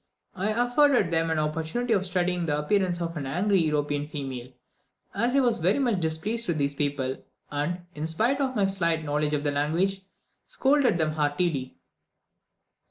I 0.35 0.49
afforded 0.49 1.11
them 1.11 1.29
an 1.29 1.37
opportunity 1.37 1.93
of 1.93 2.07
studying 2.07 2.47
the 2.47 2.57
appearance 2.57 2.99
of 3.01 3.15
an 3.17 3.27
angry 3.27 3.59
European 3.59 4.07
female, 4.07 4.51
as 5.13 5.35
I 5.35 5.41
was 5.41 5.59
very 5.59 5.77
much 5.77 5.99
displeased 5.99 6.47
with 6.47 6.59
my 6.59 6.67
people, 6.69 7.17
and, 7.51 7.85
in 7.93 8.07
spite 8.07 8.41
of 8.41 8.55
my 8.55 8.65
slight 8.65 9.03
knowledge 9.05 9.35
of 9.35 9.43
the 9.43 9.51
language, 9.51 10.01
scolded 10.47 10.97
them 10.97 11.11
heartily. 11.11 11.77